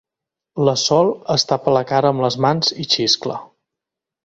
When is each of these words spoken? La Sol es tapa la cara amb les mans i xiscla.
La 0.67 0.73
Sol 0.83 1.09
es 1.35 1.45
tapa 1.51 1.75
la 1.77 1.85
cara 1.93 2.11
amb 2.15 2.25
les 2.27 2.39
mans 2.47 2.75
i 2.87 2.89
xiscla. 2.97 3.39